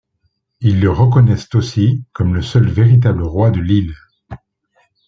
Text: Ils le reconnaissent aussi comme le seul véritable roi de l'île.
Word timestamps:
Ils 0.61 0.79
le 0.81 0.89
reconnaissent 0.89 1.53
aussi 1.53 2.03
comme 2.11 2.33
le 2.33 2.41
seul 2.41 2.67
véritable 2.67 3.21
roi 3.21 3.51
de 3.51 3.59
l'île. 3.61 3.93